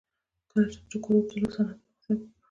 [0.49, 2.35] کله چې د ټوکر اوبدلو صنعت پرمختګ وکړ